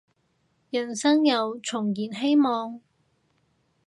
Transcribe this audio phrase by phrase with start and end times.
[0.71, 2.81] 人生又重燃希望